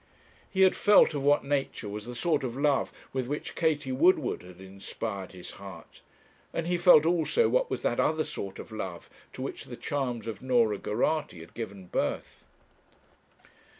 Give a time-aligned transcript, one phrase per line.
[0.49, 4.41] He had felt of what nature was the sort of love with which Katie Woodward
[4.41, 6.01] had inspired his heart;
[6.51, 10.25] and he felt also what was that other sort of love to which the charms
[10.25, 12.45] of Norah Geraghty had given birth.